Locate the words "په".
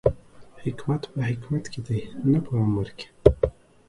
1.13-1.19, 2.45-2.51